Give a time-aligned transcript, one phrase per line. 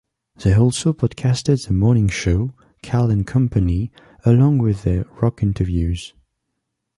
[0.37, 3.91] They also podcasted their morning show, Cal and Company,
[4.25, 6.13] along with their rock interviews.